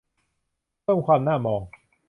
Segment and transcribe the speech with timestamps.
[0.83, 1.61] เพิ่มความน่ามอง